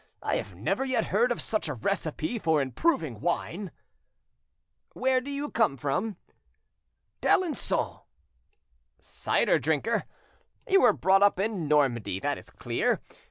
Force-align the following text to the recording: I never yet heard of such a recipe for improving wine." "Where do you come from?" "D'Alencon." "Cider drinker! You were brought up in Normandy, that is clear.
I 0.23 0.43
never 0.55 0.83
yet 0.83 1.05
heard 1.13 1.31
of 1.31 1.39
such 1.39 1.67
a 1.67 1.75
recipe 1.75 2.39
for 2.39 2.59
improving 2.59 3.19
wine." 3.21 3.69
"Where 4.93 5.21
do 5.21 5.29
you 5.29 5.51
come 5.51 5.77
from?" 5.77 6.17
"D'Alencon." 7.21 7.99
"Cider 8.99 9.59
drinker! 9.59 10.05
You 10.67 10.81
were 10.81 10.93
brought 10.93 11.21
up 11.21 11.39
in 11.39 11.67
Normandy, 11.67 12.19
that 12.19 12.39
is 12.39 12.49
clear. 12.49 12.99